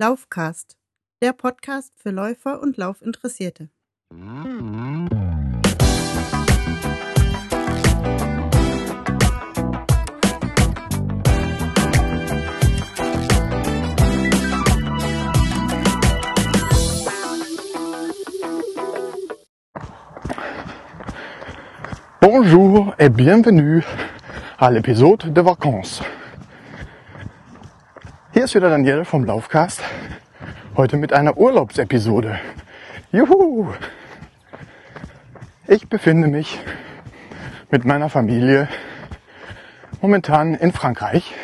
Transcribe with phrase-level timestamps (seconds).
[0.00, 0.78] Laufcast,
[1.20, 3.68] der Podcast für Läufer und Laufinteressierte.
[22.22, 23.84] Bonjour et bienvenue
[24.58, 26.00] à l'épisode de vacances.
[28.40, 29.82] Hier ist wieder Daniel vom Laufcast.
[30.74, 32.40] Heute mit einer Urlaubsepisode.
[33.12, 33.68] Juhu!
[35.68, 36.58] Ich befinde mich
[37.70, 38.66] mit meiner Familie
[40.00, 41.34] momentan in Frankreich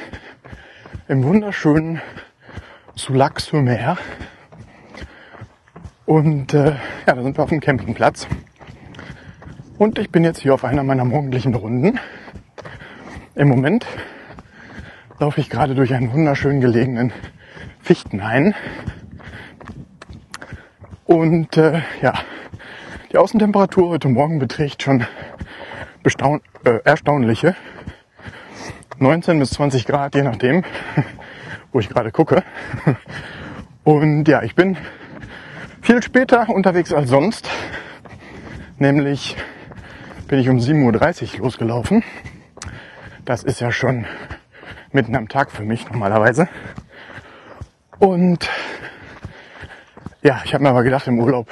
[1.06, 2.00] im wunderschönen
[2.94, 3.98] Soulac-sur-Mer.
[6.06, 8.26] Und äh, ja, da sind wir auf dem Campingplatz.
[9.76, 12.00] Und ich bin jetzt hier auf einer meiner morgendlichen Runden.
[13.34, 13.84] Im Moment
[15.18, 17.12] laufe ich gerade durch einen wunderschön gelegenen
[17.80, 18.54] Fichtenhain.
[21.04, 22.12] Und äh, ja,
[23.12, 25.06] die Außentemperatur heute Morgen beträgt schon
[26.02, 27.56] bestaun äh, erstaunliche
[28.98, 30.64] 19 bis 20 Grad, je nachdem,
[31.72, 32.42] wo ich gerade gucke.
[33.84, 34.76] Und ja, ich bin
[35.80, 37.48] viel später unterwegs als sonst,
[38.78, 39.36] nämlich
[40.28, 42.02] bin ich um 7.30 Uhr losgelaufen.
[43.24, 44.06] Das ist ja schon
[44.96, 46.48] mitten am Tag für mich normalerweise.
[47.98, 48.48] Und
[50.22, 51.50] ja, ich habe mir aber gedacht, im Urlaub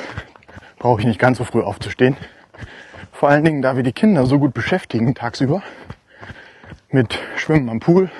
[0.78, 2.16] brauche ich nicht ganz so früh aufzustehen.
[3.12, 5.62] Vor allen Dingen, da wir die Kinder so gut beschäftigen tagsüber
[6.88, 8.10] mit Schwimmen am Pool,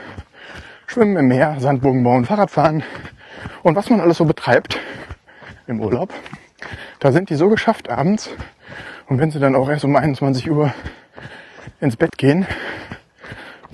[0.87, 2.83] Schwimmen im Meer, Sandbogen bauen, Fahrradfahren
[3.63, 4.79] und was man alles so betreibt
[5.67, 6.13] im Urlaub.
[7.01, 8.29] Da sind die so geschafft abends,
[9.07, 10.75] und wenn sie dann auch erst um 21 Uhr
[11.81, 12.47] ins Bett gehen,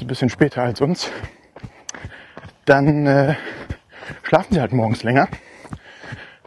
[0.00, 1.10] ein bisschen später als uns,
[2.70, 3.34] dann äh,
[4.22, 5.26] schlafen sie halt morgens länger.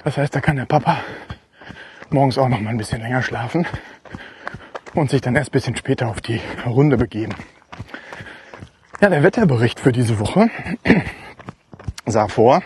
[0.05, 0.99] Das heißt, da kann der Papa
[2.11, 3.67] morgens auch noch mal ein bisschen länger schlafen
[4.93, 7.35] und sich dann erst ein bisschen später auf die Runde begeben.
[9.01, 10.49] Ja, der Wetterbericht für diese Woche
[12.05, 12.63] sah vor,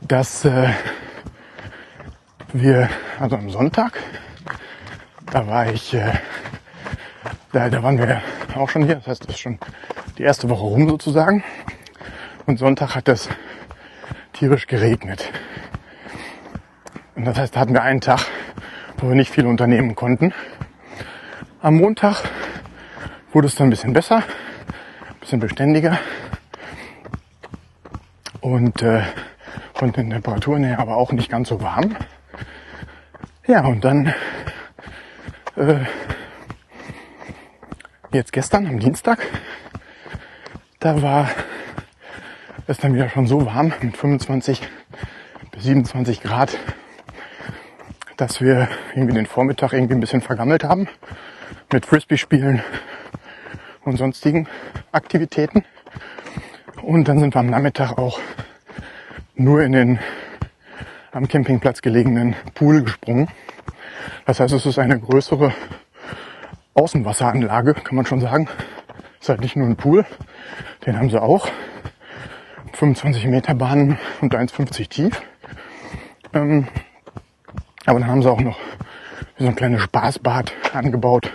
[0.00, 0.70] dass äh,
[2.52, 2.90] wir,
[3.20, 3.96] also am Sonntag,
[5.30, 6.14] da war ich, äh,
[7.52, 8.22] da, da waren wir
[8.56, 8.96] auch schon hier.
[8.96, 9.60] Das heißt, das ist schon
[10.18, 11.44] die erste Woche rum sozusagen.
[12.46, 13.30] Und Sonntag hat es
[14.34, 15.32] tierisch geregnet.
[17.14, 18.20] Und das heißt, da hatten wir einen Tag,
[18.98, 20.34] wo wir nicht viel unternehmen konnten.
[21.62, 22.22] Am Montag
[23.32, 25.98] wurde es dann ein bisschen besser, ein bisschen beständiger.
[28.42, 29.02] Und äh,
[29.72, 31.96] von den Temperaturen her aber auch nicht ganz so warm.
[33.46, 34.12] Ja, und dann
[35.56, 35.76] äh,
[38.12, 39.18] jetzt gestern am Dienstag,
[40.80, 41.30] da war
[42.66, 44.60] es dann wieder schon so warm mit 25
[45.50, 46.56] bis 27 Grad,
[48.16, 50.88] dass wir irgendwie den Vormittag irgendwie ein bisschen vergammelt haben
[51.72, 52.62] mit Frisbee-Spielen
[53.84, 54.48] und sonstigen
[54.92, 55.64] Aktivitäten.
[56.82, 58.18] Und dann sind wir am Nachmittag auch
[59.34, 59.98] nur in den
[61.12, 63.28] am Campingplatz gelegenen Pool gesprungen.
[64.26, 65.52] Das heißt, es ist eine größere
[66.74, 68.48] Außenwasseranlage, kann man schon sagen.
[69.20, 70.04] Es ist halt nicht nur ein Pool,
[70.86, 71.48] den haben sie auch.
[72.84, 75.22] 25 Meter Bahnen und 1,50 tief.
[76.34, 76.68] Ähm,
[77.86, 78.58] aber dann haben sie auch noch
[79.38, 81.32] so ein kleines Spaßbad angebaut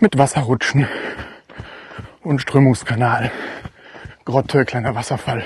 [0.00, 0.88] mit Wasserrutschen
[2.22, 3.30] und Strömungskanal,
[4.24, 5.44] Grotte, kleiner Wasserfall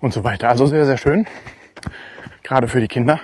[0.00, 0.48] und so weiter.
[0.48, 1.26] Also sehr, sehr schön.
[2.42, 3.20] Gerade für die Kinder.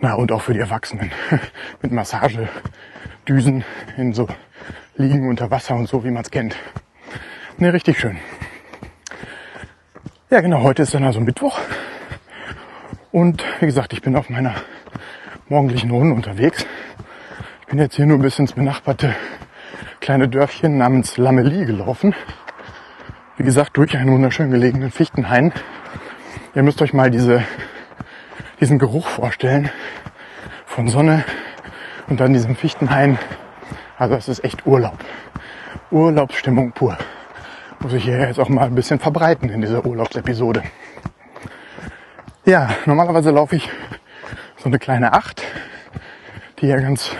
[0.00, 1.12] Na, und auch für die Erwachsenen.
[1.82, 3.62] Mit Massagedüsen
[3.96, 4.26] in so
[4.96, 6.56] Liegen unter Wasser und so, wie man es kennt.
[7.58, 8.18] Ne, richtig schön.
[10.34, 11.60] Ja, genau, heute ist dann also Mittwoch.
[13.12, 14.52] Und wie gesagt, ich bin auf meiner
[15.48, 16.66] morgendlichen Runde unterwegs.
[17.60, 19.14] Ich bin jetzt hier nur bis ins benachbarte
[20.00, 22.16] kleine Dörfchen namens Lamellie gelaufen.
[23.36, 25.52] Wie gesagt, durch einen wunderschön gelegenen Fichtenhain.
[26.56, 27.44] Ihr müsst euch mal diese
[28.58, 29.70] diesen Geruch vorstellen
[30.66, 31.22] von Sonne
[32.08, 33.20] und dann diesem Fichtenhain.
[33.98, 34.98] Also es ist echt Urlaub.
[35.92, 36.98] Urlaubsstimmung pur.
[37.84, 40.62] Muss ich hier jetzt auch mal ein bisschen verbreiten in dieser Urlaubsepisode.
[42.46, 43.68] Ja, normalerweise laufe ich
[44.56, 45.42] so eine kleine Acht,
[46.60, 47.10] die ja ganz,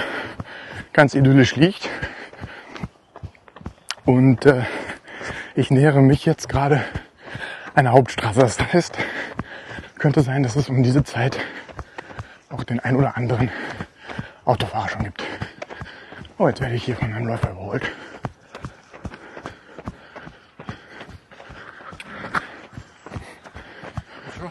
[0.94, 1.90] ganz idyllisch liegt.
[4.06, 4.62] Und äh,
[5.54, 6.82] ich nähere mich jetzt gerade
[7.74, 8.40] einer Hauptstraße.
[8.40, 8.96] Das heißt,
[9.98, 11.38] könnte sein, dass es um diese Zeit
[12.48, 13.50] auch den ein oder anderen
[14.46, 15.24] Autofahrer schon gibt.
[16.38, 17.82] Oh, jetzt werde ich hier von einem Läufer überholt.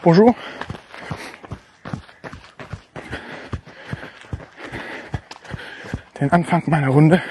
[0.04, 0.34] Bonjour.
[6.20, 7.22] Den Anfang meiner Runde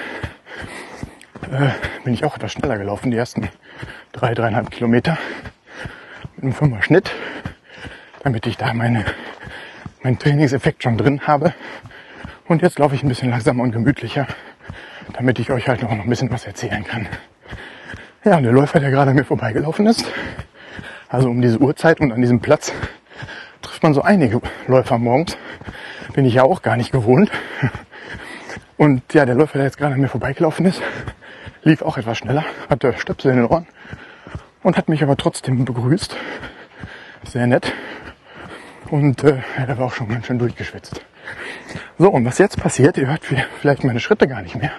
[1.52, 1.68] äh,
[2.02, 3.48] bin ich auch etwas schneller gelaufen, die ersten
[4.10, 5.16] drei, dreieinhalb Kilometer
[6.34, 7.12] mit einem Fünfer Schnitt,
[8.24, 9.04] damit ich da meine,
[10.02, 11.54] meinen Trainingseffekt schon drin habe.
[12.48, 14.26] Und jetzt laufe ich ein bisschen langsamer und gemütlicher,
[15.12, 17.06] damit ich euch halt noch ein bisschen was erzählen kann.
[18.24, 20.10] Ja, und der Läufer, der gerade an mir vorbeigelaufen ist,
[21.14, 22.72] also um diese Uhrzeit und an diesem Platz
[23.62, 25.38] trifft man so einige Läufer morgens.
[26.12, 27.30] Bin ich ja auch gar nicht gewohnt.
[28.76, 30.82] Und ja, der Läufer, der jetzt gerade an mir vorbeigelaufen ist,
[31.62, 33.68] lief auch etwas schneller, hatte Stöpsel in den Ohren
[34.64, 36.16] und hat mich aber trotzdem begrüßt.
[37.22, 37.72] Sehr nett.
[38.90, 41.00] Und äh, der war auch schon ganz schön durchgeschwitzt.
[41.96, 43.22] So, und was jetzt passiert, ihr hört
[43.60, 44.72] vielleicht meine Schritte gar nicht mehr,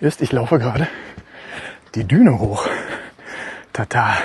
[0.00, 0.88] ist, ich laufe gerade
[1.94, 2.66] die Düne hoch.
[3.72, 4.16] Tata.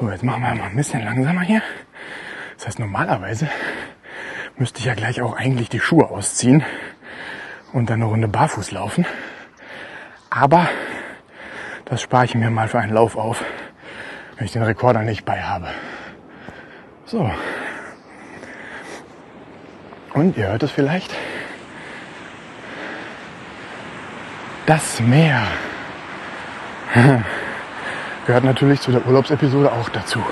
[0.00, 1.62] So, jetzt machen wir mal ein bisschen langsamer hier.
[2.56, 3.48] Das heißt, normalerweise
[4.56, 6.64] müsste ich ja gleich auch eigentlich die Schuhe ausziehen
[7.72, 9.04] und dann eine Runde barfuß laufen.
[10.30, 10.68] Aber
[11.84, 13.44] das spare ich mir mal für einen Lauf auf,
[14.36, 15.68] wenn ich den Rekorder nicht bei habe.
[17.04, 17.30] So.
[20.14, 21.14] Und ihr hört es vielleicht.
[24.64, 25.42] Das Meer
[28.26, 30.22] gehört natürlich zu der Urlaubsepisode auch dazu.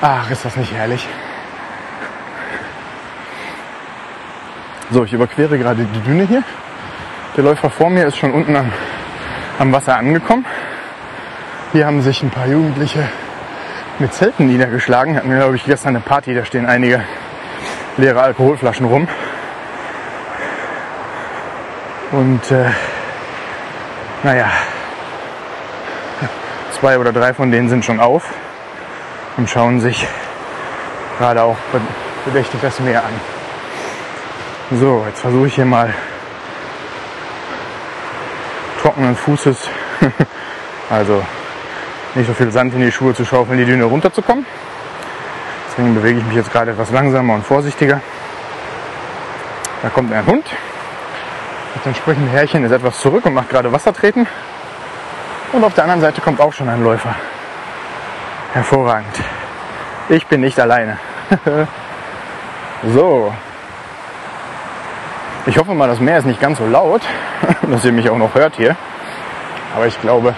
[0.00, 1.06] Ach, ist das nicht herrlich?
[4.90, 6.42] So, ich überquere gerade die Düne hier.
[7.36, 8.72] Der Läufer vor mir ist schon unten am,
[9.58, 10.44] am Wasser angekommen.
[11.72, 13.08] Hier haben sich ein paar Jugendliche
[13.98, 15.16] mit Zelten niedergeschlagen.
[15.16, 17.02] Hatten wir, glaube ich, gestern eine Party, da stehen einige
[17.96, 19.08] leere Alkoholflaschen rum.
[22.12, 22.66] Und äh,
[24.26, 24.50] naja,
[26.80, 28.24] zwei oder drei von denen sind schon auf
[29.36, 30.04] und schauen sich
[31.16, 31.56] gerade auch
[32.24, 33.12] bedächtig das Meer an.
[34.80, 35.94] So, jetzt versuche ich hier mal
[38.82, 39.70] trockenen Fußes,
[40.90, 41.24] also
[42.16, 44.44] nicht so viel Sand in die Schuhe zu schaufeln, die Düne runterzukommen.
[45.68, 48.00] Deswegen bewege ich mich jetzt gerade etwas langsamer und vorsichtiger.
[49.82, 50.46] Da kommt ein Hund.
[51.76, 54.26] Das entsprechende Härchen ist etwas zurück und macht gerade Wasser treten.
[55.52, 57.14] Und auf der anderen Seite kommt auch schon ein Läufer.
[58.54, 59.14] Hervorragend.
[60.08, 60.98] Ich bin nicht alleine.
[62.94, 63.32] so,
[65.48, 67.02] ich hoffe mal, das Meer ist nicht ganz so laut,
[67.70, 68.74] dass ihr mich auch noch hört hier.
[69.76, 70.34] Aber ich glaube,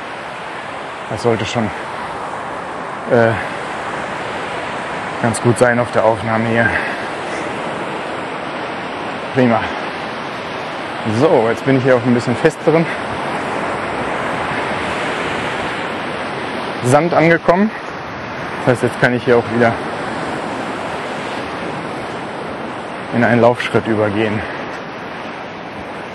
[1.08, 1.64] das sollte schon
[3.10, 3.30] äh,
[5.22, 6.68] ganz gut sein auf der Aufnahme hier.
[9.32, 9.60] Prima.
[11.20, 12.84] So, jetzt bin ich hier auf ein bisschen festeren
[16.84, 17.70] Sand angekommen.
[18.66, 19.72] Das heißt, jetzt kann ich hier auch wieder
[23.14, 24.40] in einen Laufschritt übergehen.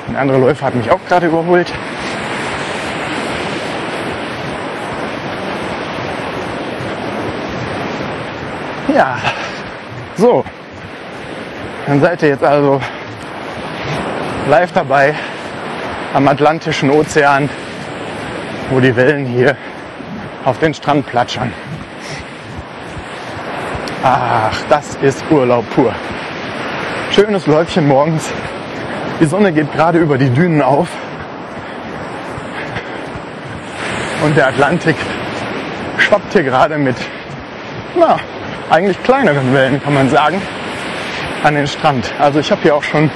[0.09, 1.71] Ein anderer Läufer hat mich auch gerade überholt.
[8.93, 9.17] Ja,
[10.17, 10.45] so.
[11.87, 12.79] Dann seid ihr jetzt also
[14.47, 15.15] live dabei
[16.13, 17.49] am Atlantischen Ozean,
[18.69, 19.55] wo die Wellen hier
[20.45, 21.51] auf den Strand platschern.
[24.03, 25.93] Ach, das ist Urlaub pur.
[27.11, 28.31] Schönes Läufchen morgens
[29.19, 30.89] die Sonne geht gerade über die Dünen auf.
[34.21, 34.95] Und der Atlantik
[35.97, 36.95] schwappt hier gerade mit,
[37.97, 38.17] na,
[38.69, 40.41] eigentlich kleineren Wellen, kann man sagen,
[41.43, 42.11] an den Strand.
[42.19, 43.11] Also ich habe hier auch schon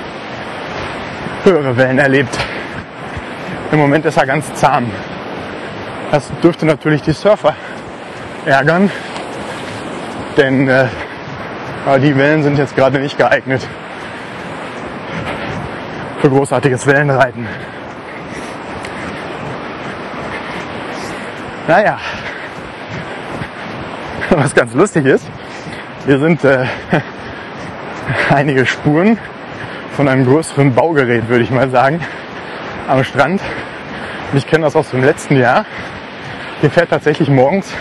[1.47, 2.37] höhere Wellen erlebt.
[3.71, 4.91] Im Moment ist er ganz zahm.
[6.11, 7.55] Das dürfte natürlich die Surfer
[8.45, 8.91] ärgern,
[10.35, 10.87] denn äh,
[12.01, 13.65] die Wellen sind jetzt gerade nicht geeignet
[16.21, 17.47] für großartiges Wellenreiten.
[21.67, 21.97] Naja,
[24.31, 25.25] was ganz lustig ist,
[26.05, 26.65] hier sind äh,
[28.33, 29.17] einige Spuren
[29.97, 31.99] von einem größeren Baugerät, würde ich mal sagen,
[32.87, 33.41] am Strand.
[34.31, 35.65] Und ich kenne das aus dem letzten Jahr.
[36.61, 37.73] Hier fährt tatsächlich morgens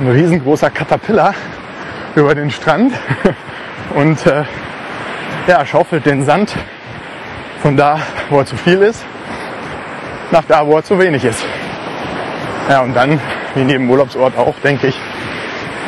[0.00, 1.32] ein riesengroßer Caterpillar
[2.16, 2.92] über den Strand
[3.94, 4.42] und äh,
[5.46, 6.56] ja, schaufelt den Sand
[7.62, 9.04] von da, wo er zu viel ist,
[10.32, 11.44] nach da, wo er zu wenig ist.
[12.68, 13.20] Ja, und dann,
[13.54, 14.98] wie jedem Urlaubsort auch, denke ich,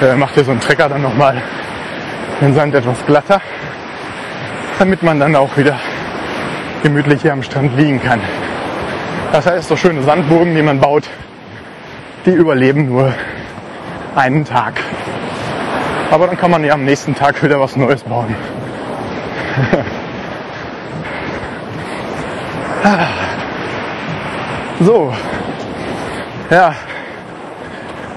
[0.01, 1.43] äh, macht hier so ein Trecker dann nochmal
[2.41, 3.41] den Sand etwas glatter,
[4.79, 5.79] damit man dann auch wieder
[6.83, 8.21] gemütlich hier am Strand liegen kann.
[9.33, 11.05] Das heißt, so schöne Sandburgen, die man baut,
[12.27, 13.15] die überleben nur
[14.15, 14.75] einen Tag.
[16.11, 18.35] Aber dann kann man ja am nächsten Tag wieder was Neues bauen.
[24.81, 25.13] so,
[26.51, 26.75] ja,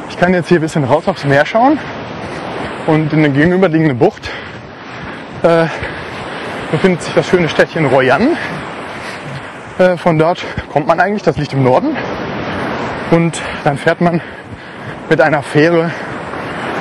[0.09, 1.79] ich kann jetzt hier ein bisschen raus aufs Meer schauen
[2.85, 4.29] und in der gegenüberliegenden Bucht
[5.43, 5.67] äh,
[6.71, 8.35] befindet sich das schöne Städtchen Royan.
[9.77, 11.95] Äh, von dort kommt man eigentlich, das liegt im Norden.
[13.11, 14.21] Und dann fährt man
[15.09, 15.91] mit einer Fähre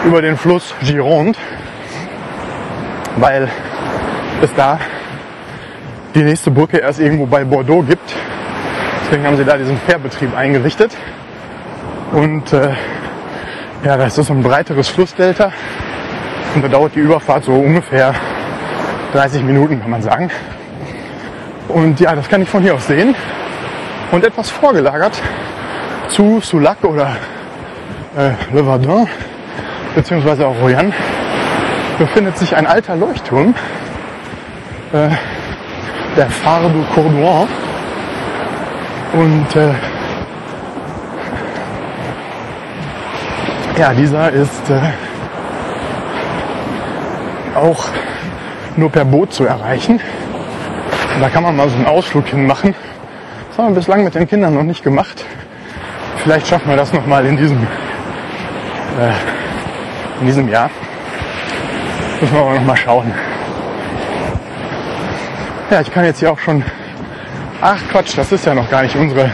[0.04, 1.38] über den Fluss Gironde,
[3.16, 3.48] weil
[4.42, 4.78] es da
[6.14, 8.12] die nächste Brücke erst irgendwo bei Bordeaux gibt.
[9.04, 10.96] Deswegen haben sie da diesen Fährbetrieb eingerichtet.
[12.12, 12.70] Und äh,
[13.84, 15.52] ja, das ist ein breiteres Flussdelta.
[16.54, 18.14] Und da dauert die Überfahrt so ungefähr
[19.12, 20.30] 30 Minuten, kann man sagen.
[21.68, 23.14] Und ja, das kann ich von hier aus sehen.
[24.12, 25.20] Und etwas vorgelagert
[26.08, 27.16] zu Soulac oder
[28.16, 29.08] äh, Le Verdun,
[29.94, 30.92] beziehungsweise auch Royan,
[31.98, 33.54] befindet sich ein alter Leuchtturm,
[34.92, 35.08] äh,
[36.16, 37.48] der Phare du Cordouan.
[39.12, 39.74] Und äh,
[43.78, 44.80] ja, dieser ist äh,
[47.56, 47.88] auch
[48.78, 50.00] nur per Boot zu erreichen.
[51.14, 52.74] Und da kann man mal so einen Ausflug hin machen.
[53.48, 55.24] Das haben wir bislang mit den Kindern noch nicht gemacht.
[56.18, 60.70] Vielleicht schaffen wir das nochmal in diesem, äh, in diesem Jahr.
[62.20, 63.12] Müssen wir aber nochmal schauen.
[65.70, 66.62] Ja, ich kann jetzt hier auch schon,
[67.60, 69.30] ach Quatsch, das ist ja noch gar nicht unsere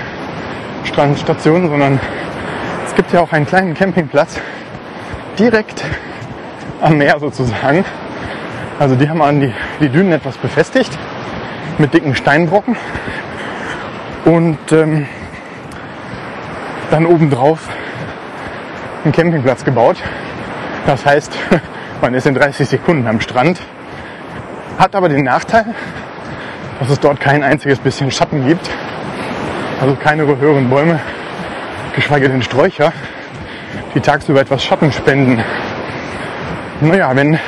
[0.85, 2.01] Strandstation, sondern
[2.87, 4.39] es gibt ja auch einen kleinen Campingplatz
[5.39, 5.85] direkt
[6.81, 7.85] am Meer sozusagen.
[8.83, 10.91] Also die haben an die, die Dünen etwas befestigt
[11.79, 12.75] mit dicken Steinbrocken
[14.25, 15.07] und ähm,
[16.91, 17.69] dann obendrauf
[19.05, 19.99] einen Campingplatz gebaut.
[20.85, 21.33] Das heißt,
[22.03, 23.61] man ist in 30 Sekunden am Strand,
[24.81, 25.67] hat aber den Nachteil,
[26.81, 28.69] dass es dort kein einziges bisschen Schatten gibt,
[29.81, 30.99] also keine höheren Bäume,
[31.95, 32.93] geschweige denn Sträucher,
[33.95, 35.41] die tagsüber etwas Schatten spenden.
[36.81, 37.39] Naja, wenn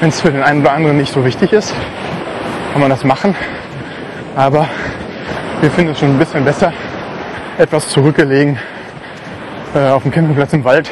[0.00, 1.74] es für den einen oder anderen nicht so wichtig ist,
[2.72, 3.34] kann man das machen.
[4.34, 4.68] Aber
[5.60, 6.72] wir finden es schon ein bisschen besser,
[7.58, 8.58] etwas zurückgelegen
[9.74, 10.90] äh, auf dem Campingplatz im Wald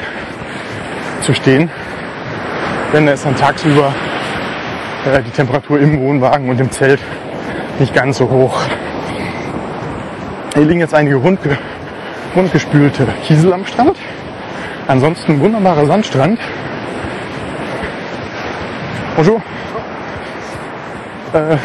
[1.21, 1.69] zu stehen.
[2.93, 3.93] Denn da ist dann tagsüber
[5.05, 6.99] äh, die Temperatur im Wohnwagen und im Zelt
[7.79, 8.61] nicht ganz so hoch.
[10.55, 11.57] Hier liegen jetzt einige rundge
[12.35, 13.97] rundgespülte Kiesel am Strand.
[14.87, 16.39] Ansonsten wunderbarer Sandstrand.
[19.15, 19.41] Bonjour.
[21.33, 21.55] Äh,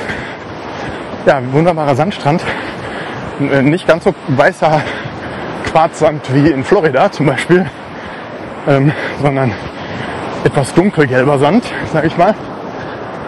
[1.26, 2.44] ja, wunderbarer Sandstrand.
[3.40, 4.80] Nicht ganz so weißer
[5.64, 7.66] Quarzsand wie in Florida zum Beispiel,
[8.68, 9.52] ähm, sondern
[10.44, 12.36] etwas dunkelgelber Sand, sag ich mal.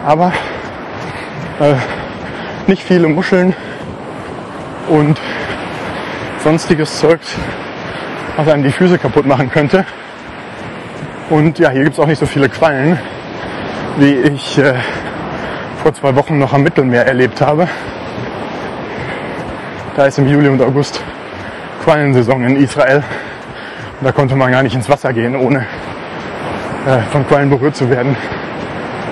[0.06, 0.32] Aber
[1.58, 1.74] äh,
[2.68, 3.56] nicht viele Muscheln
[4.88, 5.18] und
[6.44, 7.34] sonstiges Zeugs,
[8.36, 9.84] was einem die Füße kaputt machen könnte.
[11.28, 13.00] Und ja, hier gibt es auch nicht so viele Quallen,
[13.96, 14.74] wie ich äh,
[15.82, 17.68] vor zwei Wochen noch am Mittelmeer erlebt habe.
[19.96, 21.02] Da ist im Juli und August
[21.84, 23.02] Quallensaison in Israel.
[24.00, 25.66] Und da konnte man gar nicht ins Wasser gehen, ohne
[26.86, 28.16] äh, von Quallen berührt zu werden.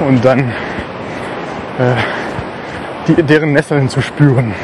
[0.01, 1.97] Und dann äh,
[3.09, 4.55] die, deren Nesseln zu spüren.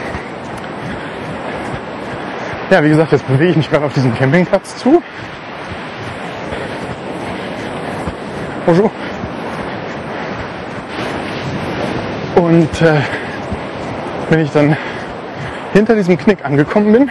[2.70, 5.02] Ja, wie gesagt, jetzt bewege ich mich gerade auf diesem Campingplatz zu.
[8.64, 8.90] Bonjour.
[12.46, 13.00] Und äh,
[14.30, 14.76] wenn ich dann
[15.72, 17.10] hinter diesem Knick angekommen bin,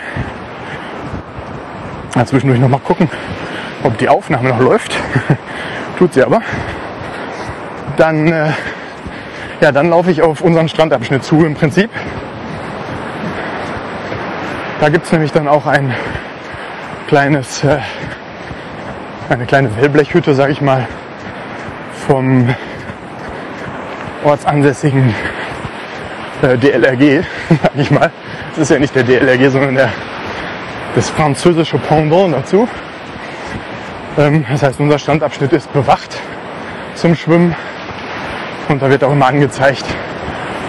[2.14, 3.10] dann zwischendurch noch mal gucken,
[3.84, 4.96] ob die Aufnahme noch läuft.
[6.00, 6.42] Tut sie aber.
[7.98, 8.52] Dann, äh,
[9.60, 11.90] ja, dann laufe ich auf unseren Strandabschnitt zu im Prinzip.
[14.80, 15.94] Da gibt es nämlich dann auch ein
[17.10, 17.80] kleines, äh,
[19.28, 20.88] eine kleine Wellblechhütte, sage ich mal,
[22.08, 22.56] vom
[24.26, 25.14] ortsansässigen
[26.42, 27.24] äh, DLRG,
[27.62, 28.12] sag ich mal.
[28.52, 29.90] Das ist ja nicht der DLRG, sondern der,
[30.96, 32.68] das französische Pendant dazu.
[34.18, 36.18] Ähm, das heißt, unser Standabschnitt ist bewacht
[36.96, 37.56] zum Schwimmen
[38.70, 39.86] und da wird auch immer angezeigt,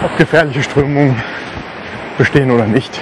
[0.03, 1.21] ob gefährliche Strömungen
[2.17, 2.99] bestehen oder nicht.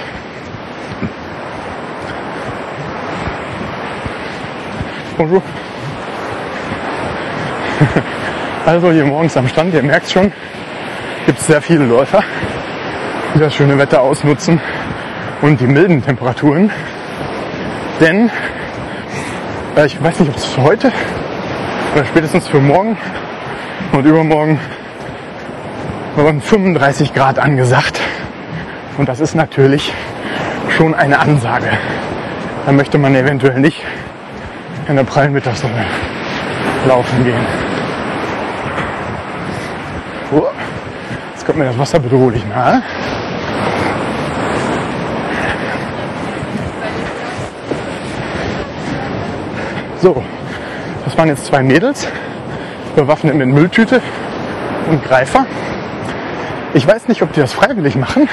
[5.16, 5.42] Bonjour.
[8.66, 10.30] Also hier morgens am Stand, ihr merkt schon,
[11.24, 12.22] gibt es sehr viele Läufer,
[13.34, 14.60] die das schöne Wetter ausnutzen
[15.40, 16.70] und die milden Temperaturen.
[18.00, 18.30] Denn
[19.76, 20.90] Äh, ich weiß nicht, ob es für heute
[21.94, 22.96] oder spätestens für morgen
[23.92, 24.58] und übermorgen
[26.16, 28.00] waren 35 Grad angesagt.
[28.96, 29.92] Und das ist natürlich
[30.70, 31.68] schon eine Ansage.
[32.64, 33.84] Da möchte man eventuell nicht
[34.88, 35.84] in der prallen Mittagssonne
[36.88, 37.46] laufen gehen.
[40.32, 40.46] Oh,
[41.46, 42.82] kommt mir das Wasser bedrohlich nahe.
[50.02, 50.22] So,
[51.04, 52.08] das waren jetzt zwei Mädels,
[52.96, 54.02] bewaffnet mit Mülltüte
[54.90, 55.46] und Greifer.
[56.74, 58.28] Ich weiß nicht, ob die das freiwillig machen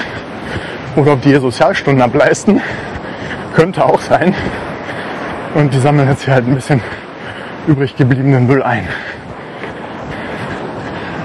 [0.96, 2.60] oder ob die hier Sozialstunden ableisten.
[3.54, 4.34] Könnte auch sein.
[5.54, 6.82] Und die sammeln jetzt hier halt ein bisschen
[7.68, 8.88] übrig gebliebenen Müll ein.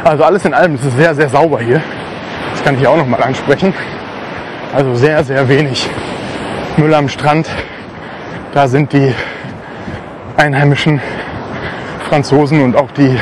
[0.10, 1.84] Also alles in allem ist es sehr, sehr sauber hier.
[2.54, 3.76] Das kann ich auch nochmal ansprechen.
[4.74, 5.88] Also sehr, sehr wenig
[6.78, 7.48] Müll am Strand.
[8.52, 9.14] Da sind die
[10.36, 11.00] einheimischen
[12.10, 13.20] Franzosen und auch die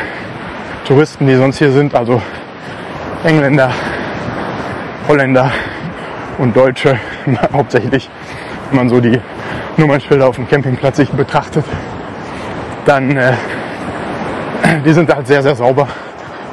[0.88, 2.22] Touristen, die sonst hier sind, also
[3.26, 3.70] Engländer,
[5.10, 5.52] Holländer
[6.38, 6.98] und Deutsche
[7.52, 8.10] hauptsächlich,
[8.70, 9.20] wenn man so die
[9.76, 11.66] Nummernschilder auf dem Campingplatz sich betrachtet,
[12.86, 13.34] dann äh,
[14.86, 15.90] die sind halt sehr, sehr sauber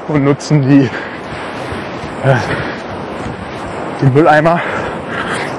[0.08, 0.84] und nutzen die,
[2.28, 2.36] äh,
[4.00, 4.60] die Mülleimer.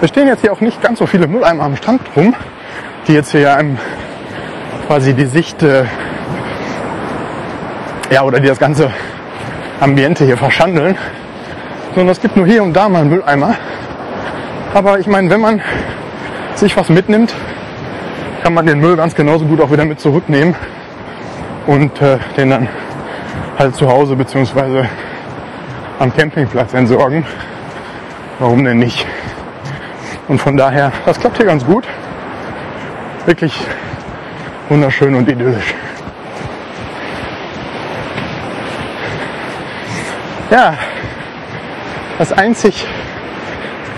[0.01, 2.35] Es stehen jetzt hier auch nicht ganz so viele Mülleimer am Strand rum,
[3.07, 3.77] die jetzt hier einem
[4.87, 5.85] quasi die Sicht, äh,
[8.11, 8.91] ja, oder die das ganze
[9.79, 10.97] Ambiente hier verschandeln,
[11.95, 13.55] sondern es gibt nur hier und da mal einen Mülleimer.
[14.73, 15.61] Aber ich meine, wenn man
[16.55, 17.33] sich was mitnimmt,
[18.43, 20.55] kann man den Müll ganz genauso gut auch wieder mit zurücknehmen
[21.65, 22.67] und äh, den dann
[23.57, 24.87] halt zu Hause beziehungsweise
[25.99, 27.25] am Campingplatz entsorgen.
[28.39, 29.05] Warum denn nicht?
[30.27, 31.85] Und von daher, das klappt hier ganz gut.
[33.25, 33.59] Wirklich
[34.69, 35.73] wunderschön und idyllisch.
[40.51, 40.75] Ja,
[42.17, 42.85] das einzig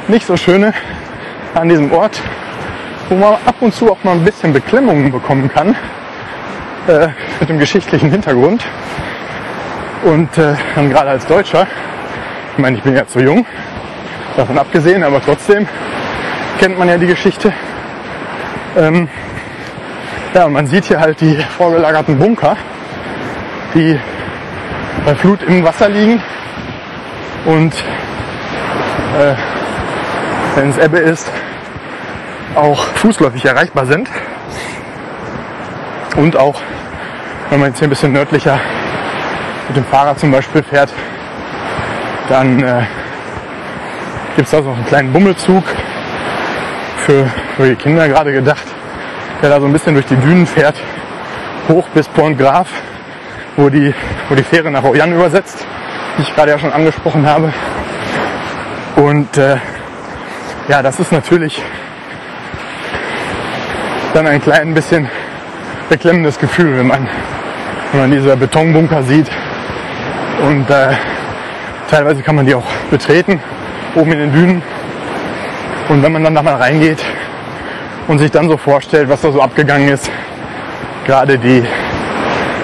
[0.07, 0.73] nicht so schöne
[1.53, 2.21] an diesem Ort,
[3.09, 5.75] wo man ab und zu auch mal ein bisschen Beklemmungen bekommen kann,
[6.87, 8.63] äh, mit dem geschichtlichen Hintergrund.
[10.03, 11.67] Und äh, dann gerade als Deutscher,
[12.53, 13.45] ich meine, ich bin ja zu jung,
[14.35, 15.67] davon abgesehen, aber trotzdem
[16.59, 17.51] kennt man ja die Geschichte.
[18.77, 19.09] Ähm,
[20.33, 22.55] ja, und man sieht hier halt die vorgelagerten Bunker,
[23.73, 23.99] die
[25.05, 26.21] bei Flut im Wasser liegen
[27.45, 29.33] und äh,
[30.55, 31.31] wenn es Ebbe ist,
[32.55, 34.09] auch fußläufig erreichbar sind.
[36.15, 36.59] Und auch,
[37.49, 38.59] wenn man jetzt hier ein bisschen nördlicher
[39.67, 40.91] mit dem Fahrrad zum Beispiel fährt,
[42.29, 42.83] dann äh,
[44.35, 45.63] gibt es da so einen kleinen Bummelzug
[47.05, 48.65] für, für die Kinder gerade gedacht,
[49.41, 50.75] der da so ein bisschen durch die Dünen fährt,
[51.69, 52.67] hoch bis Pont Graf,
[53.55, 53.93] wo die,
[54.29, 55.65] wo die Fähre nach Oyan übersetzt,
[56.17, 57.53] die ich gerade ja schon angesprochen habe.
[58.95, 59.57] Und äh,
[60.67, 61.61] ja, das ist natürlich
[64.13, 65.09] dann ein klein bisschen
[65.89, 67.07] beklemmendes Gefühl, wenn man,
[67.91, 69.29] wenn man diese Betonbunker sieht.
[70.41, 70.89] Und äh,
[71.89, 73.41] teilweise kann man die auch betreten,
[73.95, 74.61] oben in den Dünen.
[75.89, 77.03] Und wenn man dann da mal reingeht
[78.07, 80.11] und sich dann so vorstellt, was da so abgegangen ist,
[81.05, 81.63] gerade die,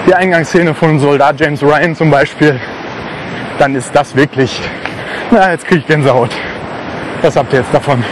[0.06, 2.60] die Eingangsszene von Soldat James Ryan zum Beispiel,
[3.58, 4.60] dann ist das wirklich,
[5.30, 6.30] na, jetzt kriege ich Gänsehaut.
[7.22, 8.04] Was habt ihr jetzt davon?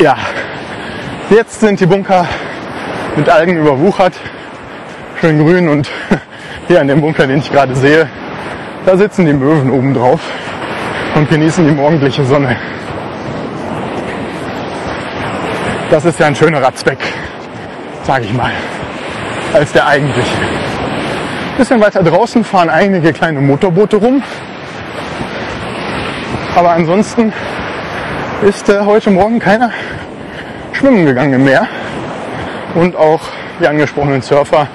[0.00, 0.16] Ja,
[1.30, 2.26] jetzt sind die Bunker
[3.16, 4.14] mit Algen überwuchert,
[5.20, 5.90] schön grün und
[6.68, 8.08] hier an dem Bunker, den ich gerade sehe,
[8.86, 10.20] da sitzen die Möwen oben drauf
[11.14, 12.56] und genießen die morgendliche Sonne.
[15.90, 16.98] Das ist ja ein schönerer Zweck,
[18.02, 18.50] sage ich mal,
[19.52, 20.36] als der eigentliche.
[21.56, 24.22] Bisschen weiter draußen fahren einige kleine Motorboote rum.
[26.56, 27.32] Aber ansonsten
[28.42, 29.70] ist äh, heute Morgen keiner
[30.72, 31.66] schwimmen gegangen im Meer.
[32.74, 33.20] Und auch
[33.60, 34.66] die angesprochenen Surfer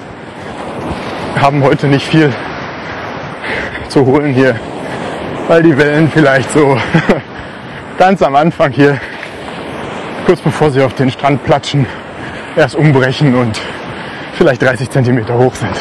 [1.38, 2.32] haben heute nicht viel
[3.88, 4.56] zu holen hier,
[5.48, 6.76] weil die Wellen vielleicht so
[7.98, 8.98] ganz am Anfang hier,
[10.26, 11.86] kurz bevor sie auf den Strand platschen,
[12.56, 13.60] erst umbrechen und
[14.34, 15.76] vielleicht 30 Zentimeter hoch sind.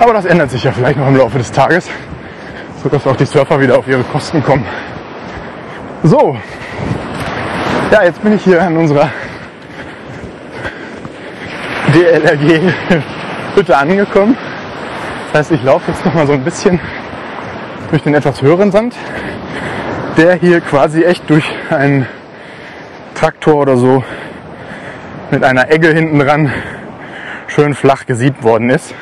[0.00, 1.88] Aber das ändert sich ja vielleicht noch im Laufe des Tages,
[2.82, 4.64] sodass auch die Surfer wieder auf ihre Kosten kommen.
[6.02, 6.36] So,
[7.90, 9.10] ja, jetzt bin ich hier an unserer
[11.92, 14.36] DLRG-Hütte angekommen.
[15.32, 16.80] Das heißt, ich laufe jetzt noch mal so ein bisschen
[17.90, 18.96] durch den etwas höheren Sand,
[20.16, 22.08] der hier quasi echt durch einen
[23.14, 24.02] Traktor oder so
[25.30, 26.52] mit einer Egge hinten dran
[27.46, 28.92] schön flach gesiebt worden ist.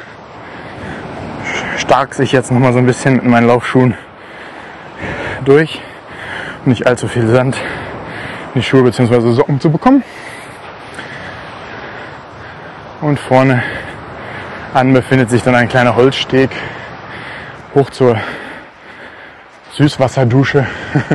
[1.78, 3.94] Stark sich jetzt noch mal so ein bisschen mit meinen Laufschuhen
[5.46, 5.80] durch.
[6.66, 7.56] Nicht allzu viel Sand
[8.54, 9.32] in die Schuhe bzw.
[9.32, 10.04] Socken zu bekommen.
[13.00, 13.62] Und vorne
[14.78, 16.50] an befindet sich dann ein kleiner Holzsteg
[17.74, 18.16] hoch zur
[19.72, 20.68] Süßwasserdusche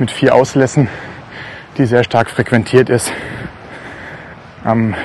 [0.00, 0.88] mit vier Auslässen,
[1.78, 3.12] die sehr stark frequentiert ist.
[4.64, 4.96] Am, äh,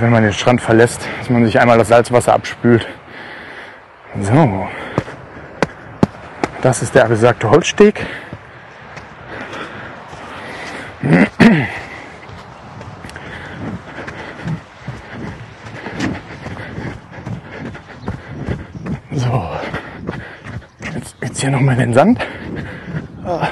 [0.00, 2.88] wenn man den Strand verlässt, dass man sich einmal das Salzwasser abspült.
[4.22, 4.68] So,
[6.62, 8.06] das ist der besagte Holzsteg.
[19.12, 19.50] So,
[21.40, 22.20] jetzt, hier nochmal in den Sand.
[23.24, 23.48] Ah.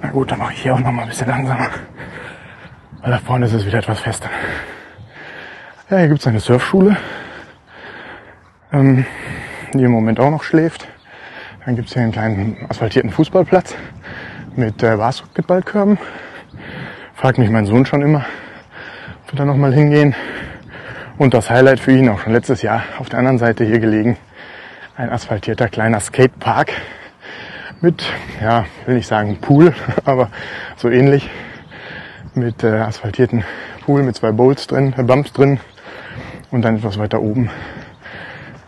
[0.00, 1.68] Na gut, dann mache ich hier auch noch mal ein bisschen langsamer.
[3.02, 4.30] Weil da vorne ist es wieder etwas fester.
[5.90, 6.96] Ja, hier gibt es eine Surfschule,
[8.72, 9.04] ähm,
[9.74, 10.88] die im Moment auch noch schläft.
[11.66, 13.76] Dann gibt es hier einen kleinen asphaltierten Fußballplatz
[14.56, 15.98] mit äh, Basketballkörben.
[17.14, 18.24] Fragt mich mein Sohn schon immer,
[19.24, 20.14] ob wir da nochmal hingehen.
[21.18, 24.16] Und das Highlight für ihn auch schon letztes Jahr auf der anderen Seite hier gelegen.
[24.96, 26.72] Ein asphaltierter kleiner Skatepark
[27.80, 28.04] mit,
[28.40, 29.74] ja, will nicht sagen Pool,
[30.04, 30.30] aber
[30.76, 31.28] so ähnlich.
[32.34, 33.44] Mit äh, asphaltierten
[33.84, 35.60] Pool mit zwei Bowls drin, äh, Bumps drin.
[36.50, 37.50] Und dann etwas weiter oben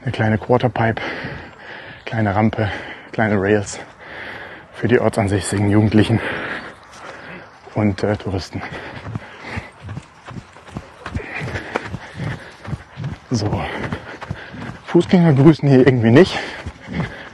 [0.03, 1.01] eine kleine Quarterpipe
[2.15, 2.71] kleine Rampe,
[3.11, 3.81] kleine Rails
[4.73, 6.21] für die ortsansässigen Jugendlichen
[7.75, 8.63] und äh, Touristen.
[13.33, 13.61] So,
[14.95, 16.39] Fußgänger grüßen hier irgendwie nicht.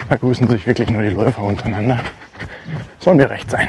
[0.09, 2.01] Da grüßen sich wirklich nur die Läufer untereinander.
[2.99, 3.68] Soll mir recht sein.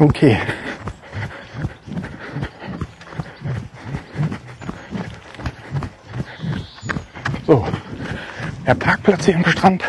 [0.00, 0.36] Okay.
[7.46, 7.64] So,
[8.66, 9.84] der Parkplatz hier am Strand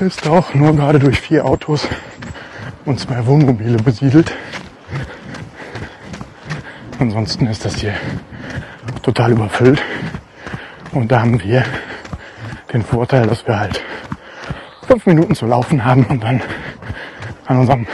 [0.00, 1.86] ist auch nur gerade durch vier Autos
[2.86, 4.32] und zwei Wohnmobile besiedelt.
[6.98, 7.92] Ansonsten ist das hier
[9.02, 9.82] total überfüllt.
[10.96, 11.62] Und da haben wir
[12.72, 13.84] den Vorteil, dass wir halt
[14.86, 16.40] fünf Minuten zu laufen haben und dann
[17.44, 17.86] an unserem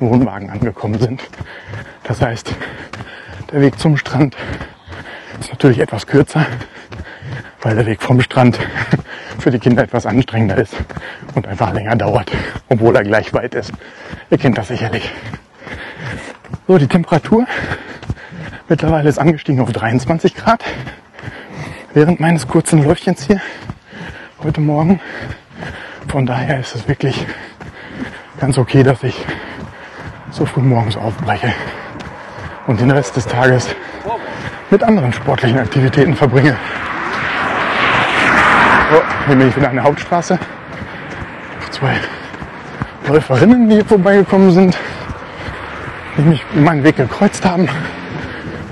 [0.00, 1.22] Wohnwagen angekommen sind.
[2.02, 2.52] Das heißt,
[3.52, 4.36] der Weg zum Strand
[5.38, 6.44] ist natürlich etwas kürzer,
[7.62, 8.58] weil der Weg vom Strand
[9.38, 10.74] für die Kinder etwas anstrengender ist
[11.36, 12.32] und einfach länger dauert,
[12.68, 13.72] obwohl er gleich weit ist.
[14.30, 15.12] Ihr kennt das sicherlich.
[16.66, 17.46] So, die Temperatur
[18.68, 20.64] mittlerweile ist angestiegen auf 23 Grad
[21.96, 23.40] während meines kurzen Läufchens hier
[24.42, 25.00] heute Morgen.
[26.08, 27.26] Von daher ist es wirklich
[28.38, 29.16] ganz okay, dass ich
[30.30, 31.54] so früh morgens aufbreche
[32.66, 33.74] und den Rest des Tages
[34.70, 36.58] mit anderen sportlichen Aktivitäten verbringe.
[38.90, 40.38] So, hier bin ich wieder an der Hauptstraße.
[41.70, 41.96] Zwei
[43.08, 44.76] Läuferinnen, die hier vorbeigekommen sind,
[46.18, 47.70] die mich meinen Weg gekreuzt haben.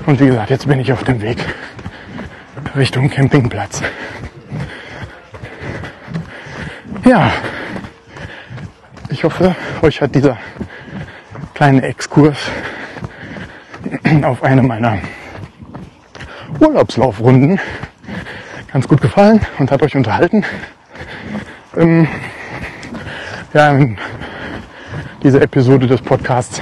[0.05, 1.43] Und wie gesagt, jetzt bin ich auf dem Weg
[2.75, 3.81] Richtung Campingplatz.
[7.05, 7.31] Ja,
[9.09, 10.37] ich hoffe, euch hat dieser
[11.53, 12.37] kleine Exkurs
[14.23, 14.97] auf eine meiner
[16.59, 17.59] Urlaubslaufrunden
[18.73, 20.43] ganz gut gefallen und hat euch unterhalten.
[21.77, 22.09] Ähm,
[23.53, 23.97] ja, in
[25.23, 26.61] dieser Episode des Podcasts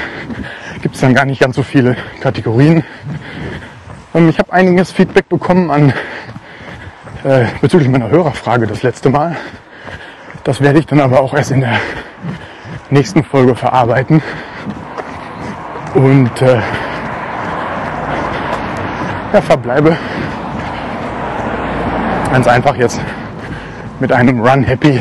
[0.84, 2.84] gibt es dann gar nicht ganz so viele Kategorien.
[4.14, 5.94] Ähm, ich habe einiges Feedback bekommen an
[7.24, 9.36] äh, bezüglich meiner Hörerfrage das letzte Mal.
[10.44, 11.80] Das werde ich dann aber auch erst in der
[12.90, 14.22] nächsten Folge verarbeiten.
[15.96, 16.60] Und äh,
[19.34, 19.98] ja, verbleibe
[22.34, 23.00] Ganz einfach jetzt
[24.00, 25.00] mit einem Run Happy.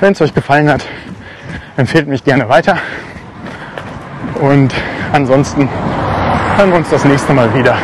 [0.00, 0.82] Wenn es euch gefallen hat,
[1.76, 2.78] empfehlt mich gerne weiter.
[4.40, 4.72] Und
[5.12, 5.68] ansonsten
[6.60, 7.74] hören wir uns das nächste Mal wieder.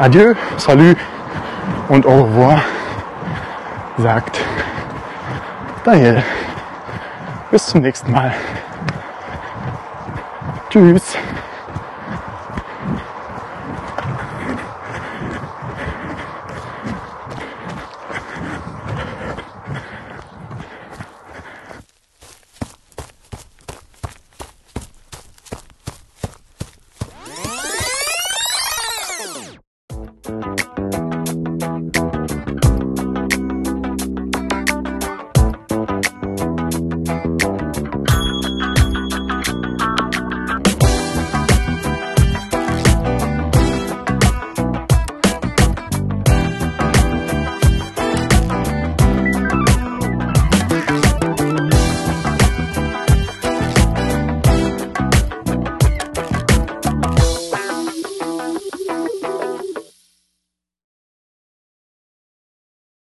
[0.00, 0.96] Adieu, salut
[1.88, 2.60] und au revoir,
[3.98, 4.40] sagt
[5.84, 6.24] Daniel.
[7.52, 8.34] Bis zum nächsten Mal.
[10.70, 11.16] Tschüss.